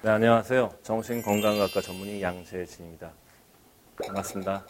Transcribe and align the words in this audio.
네, 0.00 0.10
안녕하세요. 0.10 0.70
정신건강학과 0.84 1.80
전문의 1.80 2.22
양재진입니다. 2.22 3.10
반갑습니다. 4.00 4.64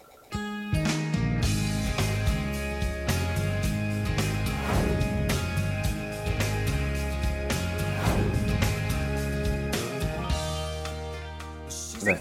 네. 12.06 12.18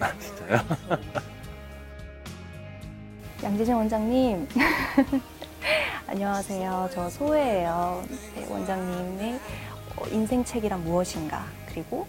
아, 0.00 0.12
진짜요? 0.18 0.60
양재진 3.42 3.74
원장님. 3.74 4.46
안녕하세요. 6.08 6.90
저 6.92 7.08
소혜예요. 7.08 8.04
네, 8.34 8.46
원장님의 8.48 9.34
어, 9.34 9.38
인생책이란 10.10 10.84
무엇인가, 10.84 11.44
그리고 11.68 12.06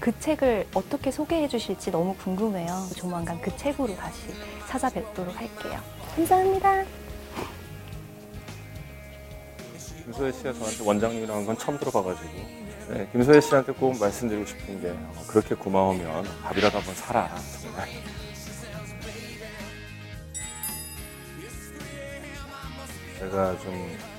그 0.00 0.18
책을 0.18 0.66
어떻게 0.74 1.10
소개해 1.10 1.46
주실지 1.48 1.90
너무 1.90 2.14
궁금해요. 2.16 2.88
조만간 2.96 3.40
그 3.40 3.56
책으로 3.56 3.94
다시 3.94 4.18
찾아뵙도록 4.68 5.34
할게요. 5.38 5.80
감사합니다. 6.16 6.84
김소혜 10.04 10.32
씨가 10.32 10.52
저한테 10.54 10.84
원장님이라고 10.84 11.38
한건 11.38 11.56
처음 11.58 11.78
들어봐가지고 11.78 12.28
네, 12.88 13.08
김소혜 13.12 13.40
씨한테 13.40 13.72
꼭 13.72 13.98
말씀드리고 13.98 14.44
싶은 14.44 14.82
게 14.82 14.90
어, 14.90 15.24
그렇게 15.28 15.54
고마우면 15.54 16.24
밥이라도 16.42 16.78
한번 16.78 16.94
사라 16.96 17.30
정말 17.62 17.88
제가 23.20 23.56
좀 23.60 24.11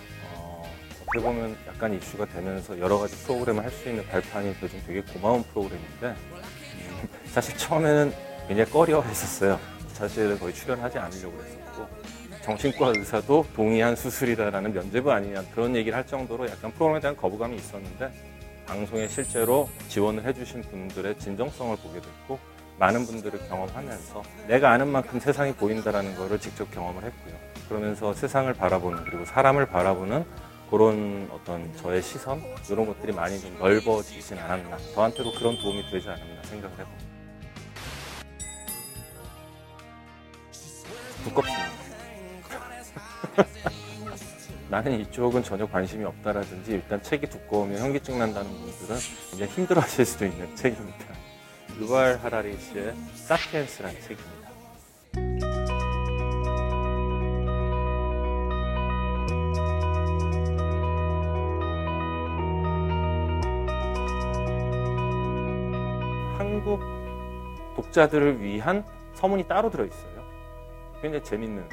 어, 1.13 1.19
어떻게 1.19 1.19
보면 1.19 1.55
약간 1.67 1.93
이슈가 1.93 2.25
되면서 2.25 2.79
여러 2.79 2.97
가지 2.97 3.15
프로그램을 3.23 3.63
할 3.63 3.71
수 3.71 3.89
있는 3.89 4.05
발판이 4.07 4.59
돼서 4.59 4.75
되게 4.87 5.01
고마운 5.01 5.43
프로그램인데 5.43 6.07
음, 6.07 7.07
사실 7.25 7.55
처음에는 7.57 8.11
굉장히 8.47 8.71
꺼려했었어요 8.71 9.59
사실 9.93 10.39
거의 10.39 10.53
출연하지 10.53 10.97
않으려고 10.97 11.33
했었고 11.43 11.87
정신과 12.41 12.93
의사도 12.97 13.45
동의한 13.55 13.95
수술이다라는 13.95 14.73
면제부 14.73 15.11
아니냐 15.11 15.43
그런 15.53 15.75
얘기를 15.75 15.95
할 15.95 16.05
정도로 16.05 16.49
약간 16.49 16.71
프로그램에 16.71 16.99
대한 16.99 17.15
거부감이 17.15 17.55
있었는데 17.57 18.11
방송에 18.65 19.07
실제로 19.07 19.69
지원을 19.89 20.25
해주신 20.25 20.61
분들의 20.63 21.19
진정성을 21.19 21.77
보게 21.77 22.01
됐고 22.01 22.39
많은 22.79 23.05
분들을 23.05 23.47
경험하면서 23.47 24.23
내가 24.47 24.71
아는 24.71 24.87
만큼 24.87 25.19
세상이 25.19 25.53
보인다라는 25.53 26.15
것을 26.15 26.39
직접 26.39 26.69
경험을 26.71 27.03
했고요. 27.03 27.35
그러면서 27.69 28.13
세상을 28.13 28.51
바라보는 28.53 29.03
그리고 29.03 29.25
사람을 29.25 29.67
바라보는 29.67 30.25
그런 30.73 31.29
어떤 31.31 31.71
저의 31.77 32.01
시선 32.01 32.41
이런 32.67 32.87
것들이 32.87 33.13
많이 33.13 33.39
좀 33.39 33.55
넓어지진 33.59 34.39
않았나 34.39 34.75
저한테도 34.95 35.31
그런 35.33 35.55
도움이 35.55 35.87
되지 35.91 36.09
않았나 36.09 36.41
생각을 36.41 36.79
해봅니다. 36.79 37.05
두껍습니다. 41.25 41.71
나는 44.71 44.99
이쪽은 45.01 45.43
전혀 45.43 45.67
관심이 45.67 46.03
없다라든지 46.05 46.71
일단 46.71 46.99
책이 47.03 47.27
두꺼우면 47.27 47.77
현기증 47.77 48.17
난다는 48.17 48.49
분들은 48.49 48.97
이제 49.35 49.45
힘들어하실 49.45 50.05
수도 50.07 50.25
있는 50.25 50.53
책입니다. 50.57 51.05
유발 51.79 52.17
하라리 52.17 52.57
씨의 52.57 52.95
사피엔스라는 53.13 54.01
책입니다. 54.01 54.42
한국 66.53 66.79
독자들을 67.75 68.39
위한 68.39 68.85
서문이 69.13 69.47
따로 69.47 69.71
들어있어요. 69.71 70.23
굉장히 71.01 71.23
재밌는 71.23 71.67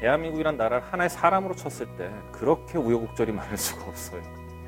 대한민국이란 0.00 0.56
나라를 0.56 0.84
하나의 0.92 1.08
사람으로 1.08 1.54
쳤을 1.54 1.86
때 1.96 2.10
그렇게 2.32 2.76
우여곡절이 2.76 3.30
많을 3.30 3.56
수가 3.56 3.86
없어요. 3.86 4.20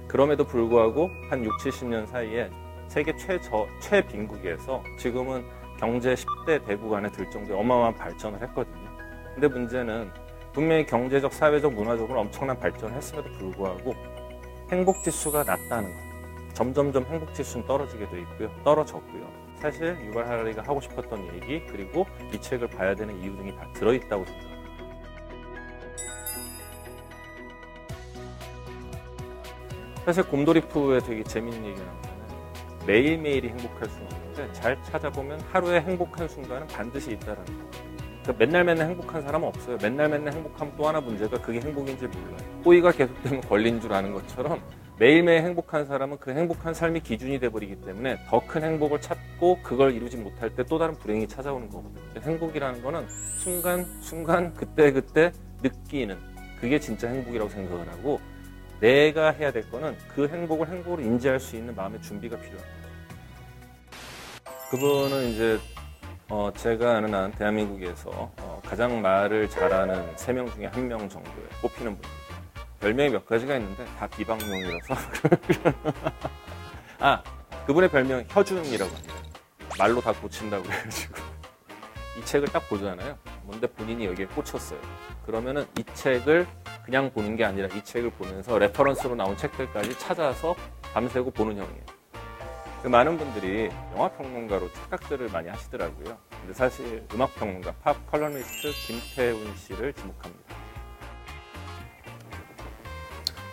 그럼에도 0.06 0.44
불구하고 0.44 1.10
한 1.28 1.44
6, 1.44 1.58
70년 1.58 2.06
사이에 2.06 2.50
세계 2.86 3.14
최저, 3.16 3.66
최빈국에서 3.80 4.82
지금은 4.96 5.44
경제 5.76 6.14
10대 6.14 6.64
대국 6.64 6.94
안에 6.94 7.10
들 7.10 7.28
정도의 7.28 7.58
어마어마한 7.58 7.96
발전을 7.96 8.40
했거든요. 8.42 8.88
근데 9.34 9.48
문제는 9.48 10.10
분명히 10.52 10.86
경제적, 10.86 11.32
사회적, 11.32 11.74
문화적으로 11.74 12.20
엄청난 12.20 12.58
발전을 12.58 12.94
했음에도 12.94 13.28
불구하고 13.32 13.94
행복 14.70 15.02
지수가 15.02 15.42
낮다는 15.42 15.90
것. 15.90 16.54
점점점 16.54 17.04
행복 17.04 17.34
지수는 17.34 17.66
떨어지게 17.66 18.08
돼 18.08 18.20
있고요. 18.20 18.50
떨어졌고요. 18.64 19.47
사실 19.60 19.96
유발 20.04 20.26
하라리가 20.26 20.62
하고 20.62 20.80
싶었던 20.80 21.34
얘기 21.34 21.64
그리고 21.66 22.06
이 22.32 22.40
책을 22.40 22.68
봐야 22.68 22.94
되는 22.94 23.20
이유 23.20 23.36
등이 23.36 23.54
다 23.56 23.66
들어있다고 23.74 24.24
생각합니다. 24.24 24.58
사실 30.04 30.22
곰돌이푸에 30.22 31.00
되게 31.00 31.22
재밌는 31.22 31.66
얘기가 31.66 31.84
나오잖아요. 31.84 32.86
매일매일이 32.86 33.48
행복할 33.48 33.88
수는 33.88 34.06
없는데 34.06 34.52
잘 34.52 34.82
찾아보면 34.84 35.40
하루에 35.50 35.80
행복한 35.80 36.28
순간은 36.28 36.66
반드시 36.68 37.12
있다라는 37.12 37.44
거. 37.44 37.68
그러니까 38.22 38.32
맨날 38.38 38.64
맨날 38.64 38.88
행복한 38.88 39.22
사람은 39.22 39.48
없어요. 39.48 39.76
맨날 39.82 40.08
맨날 40.08 40.32
행복하면 40.32 40.74
또 40.76 40.88
하나 40.88 41.00
문제가 41.00 41.36
그게 41.40 41.60
행복인지 41.60 42.06
몰라요. 42.06 42.62
호의가 42.64 42.92
계속되면 42.92 43.40
권리인 43.42 43.80
줄 43.80 43.92
아는 43.92 44.14
것처럼 44.14 44.62
매일매일 44.98 45.42
행복한 45.42 45.86
사람은 45.86 46.18
그 46.18 46.32
행복한 46.32 46.74
삶이 46.74 47.00
기준이 47.00 47.38
돼버리기 47.38 47.82
때문에 47.82 48.18
더 48.28 48.40
큰 48.48 48.64
행복을 48.64 49.00
찾고 49.00 49.60
그걸 49.62 49.94
이루지 49.94 50.16
못할 50.16 50.54
때 50.54 50.64
또 50.64 50.78
다른 50.78 50.94
불행이 50.94 51.28
찾아오는 51.28 51.68
거거든요. 51.68 52.00
행복이라는 52.20 52.82
거는 52.82 53.06
순간 53.38 53.84
순간 54.00 54.52
그때 54.54 54.90
그때 54.90 55.30
느끼는 55.62 56.18
그게 56.60 56.80
진짜 56.80 57.08
행복이라고 57.08 57.48
생각을 57.48 57.88
하고 57.88 58.20
내가 58.80 59.30
해야 59.30 59.52
될 59.52 59.70
거는 59.70 59.96
그 60.14 60.26
행복을 60.28 60.68
행복으로 60.68 61.02
인지할 61.02 61.38
수 61.38 61.56
있는 61.56 61.74
마음의 61.76 62.02
준비가 62.02 62.36
필요한 62.36 62.58
거죠. 62.58 62.88
그분은 64.70 65.28
이제 65.30 65.58
어 66.28 66.50
제가 66.54 66.96
아는 66.96 67.14
한 67.14 67.30
대한민국에서 67.32 68.10
어 68.40 68.60
가장 68.64 69.00
말을 69.00 69.48
잘하는 69.48 70.16
세 70.16 70.32
명 70.32 70.50
중에 70.50 70.66
한 70.66 70.88
명 70.88 71.08
정도에 71.08 71.44
꼽히는 71.62 71.96
분이죠. 71.96 72.27
별명이 72.80 73.10
몇 73.10 73.26
가지가 73.26 73.56
있는데 73.56 73.84
다 73.98 74.06
비방용이라서 74.06 74.94
아 77.00 77.22
그분의 77.66 77.90
별명 77.90 78.24
허준이라고 78.28 78.94
합니다. 78.94 79.14
말로 79.78 80.00
다 80.00 80.12
고친다고 80.12 80.64
해가지고 80.64 81.14
이 82.18 82.24
책을 82.24 82.48
딱 82.48 82.68
보잖아요. 82.68 83.16
뭔데 83.42 83.66
본인이 83.66 84.06
여기에 84.06 84.26
꽂혔어요. 84.26 84.80
그러면은 85.24 85.66
이 85.78 85.84
책을 85.94 86.46
그냥 86.84 87.12
보는 87.12 87.36
게 87.36 87.44
아니라 87.44 87.68
이 87.68 87.84
책을 87.84 88.10
보면서 88.10 88.58
reference로 88.58 89.14
나온 89.14 89.36
책들까지 89.36 89.98
찾아서 89.98 90.56
밤새고 90.94 91.30
보는 91.30 91.58
형이에요. 91.58 91.98
그 92.82 92.88
많은 92.88 93.18
분들이 93.18 93.70
영화 93.94 94.08
평론가로 94.08 94.72
착각들을 94.72 95.28
많이 95.30 95.48
하시더라고요. 95.48 96.16
근데 96.30 96.54
사실 96.54 97.04
음악 97.12 97.34
평론가, 97.34 97.72
팝 97.82 98.10
칼럼니스트 98.10 98.70
김태훈 98.86 99.54
씨를 99.56 99.92
지목합니다. 99.92 100.57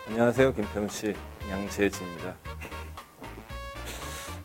안녕하세요, 0.08 0.54
김태훈 0.54 0.88
씨, 0.88 1.16
양재진입니다. 1.50 2.36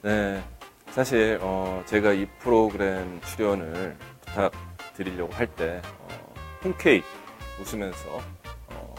네, 0.02 0.42
사실 0.90 1.38
어, 1.42 1.82
제가 1.86 2.12
이 2.12 2.26
프로그램 2.38 3.20
출연을 3.22 3.96
부탁드리려고 4.22 5.32
할 5.34 5.46
때 5.48 5.82
어, 5.98 6.34
흔쾌히 6.60 7.02
웃으면서 7.60 8.20
어, 8.68 8.94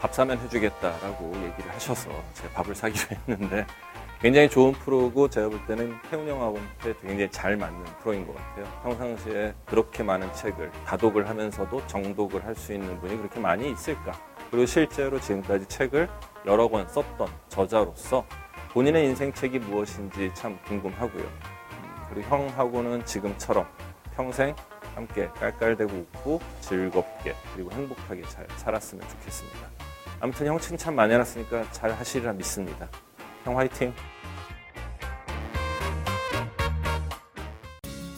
밥 0.00 0.14
사면 0.14 0.38
해주겠다라고 0.38 1.32
얘기를 1.36 1.70
하셔서 1.72 2.10
제가 2.34 2.50
밥을 2.54 2.74
사기로 2.74 3.04
했는데 3.28 3.66
굉장히 4.20 4.48
좋은 4.48 4.72
프로고 4.72 5.28
제가 5.28 5.48
볼 5.48 5.66
때는 5.66 5.98
태훈 6.08 6.28
형하고한테 6.28 6.94
굉장히 7.02 7.30
잘 7.30 7.56
맞는 7.56 7.84
프로인 8.00 8.24
것 8.26 8.34
같아요. 8.36 8.64
평상시에 8.84 9.52
그렇게 9.66 10.02
많은 10.04 10.32
책을 10.32 10.70
다독을 10.86 11.28
하면서도 11.28 11.86
정독을 11.88 12.44
할 12.44 12.54
수 12.54 12.72
있는 12.72 12.98
분이 13.00 13.16
그렇게 13.18 13.40
많이 13.40 13.70
있을까? 13.72 14.12
그리고 14.54 14.66
실제로 14.66 15.20
지금까지 15.20 15.66
책을 15.66 16.08
여러 16.46 16.68
권 16.68 16.86
썼던 16.88 17.26
저자로서 17.48 18.24
본인의 18.70 19.04
인생 19.06 19.32
책이 19.32 19.58
무엇인지 19.58 20.30
참 20.32 20.56
궁금하고요. 20.62 21.24
음, 21.24 22.04
그리고 22.08 22.28
형하고는 22.28 23.04
지금처럼 23.04 23.66
평생 24.14 24.54
함께 24.94 25.26
깔깔대고 25.40 25.92
웃고 25.92 26.40
즐겁게 26.60 27.34
그리고 27.52 27.72
행복하게 27.72 28.22
잘 28.28 28.46
살았으면 28.58 29.08
좋겠습니다. 29.08 29.58
아무튼 30.20 30.46
형 30.46 30.56
칭찬 30.60 30.94
많이 30.94 31.12
해놨으니까 31.14 31.72
잘 31.72 31.90
하시리라 31.90 32.32
믿습니다. 32.34 32.88
형 33.42 33.58
화이팅! 33.58 33.92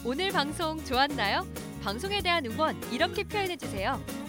오늘 0.05 0.29
방송 0.31 0.77
좋았나요? 0.85 1.47
방송에 1.83 2.21
대한 2.21 2.45
응원 2.45 2.79
이렇게 2.91 3.23
표현해 3.23 3.57
주세요. 3.57 3.99